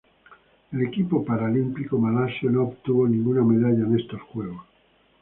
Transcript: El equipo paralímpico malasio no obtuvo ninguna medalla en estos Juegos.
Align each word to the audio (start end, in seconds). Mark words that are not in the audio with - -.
El 0.71 0.81
equipo 0.81 1.23
paralímpico 1.23 1.95
malasio 1.99 2.49
no 2.49 2.63
obtuvo 2.63 3.07
ninguna 3.07 3.43
medalla 3.43 3.85
en 3.85 3.99
estos 3.99 4.19
Juegos. 4.19 4.65